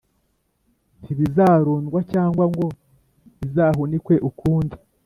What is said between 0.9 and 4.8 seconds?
Ntibizarundwa cyangwa ngo bizahunikwe ukundi,